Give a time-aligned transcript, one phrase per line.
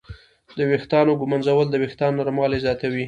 [0.57, 2.99] د ویښتانو ږمنځول د وېښتانو نرموالی زیاتوي.